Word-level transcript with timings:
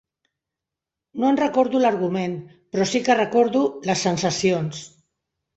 No 1.23 1.27
en 1.31 1.37
recordo 1.41 1.83
l'argument, 1.83 2.35
però 2.73 2.89
sí 2.95 3.03
que 3.09 3.19
recordo, 3.23 3.63
les 3.91 4.03
sensacions 4.09 4.85